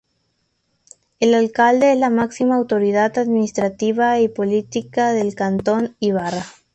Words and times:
El 1.19 1.35
Alcalde 1.35 1.91
es 1.93 1.99
la 1.99 2.09
máxima 2.09 2.55
autoridad 2.55 3.19
administrativa 3.19 4.19
y 4.19 4.29
política 4.29 5.13
del 5.13 5.35
Cantón 5.35 5.95
Ibarra. 5.99 6.43